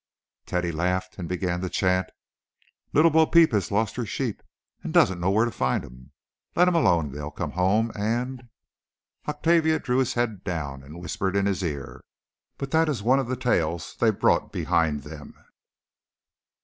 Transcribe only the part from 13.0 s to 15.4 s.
one of the tales they brought behind them.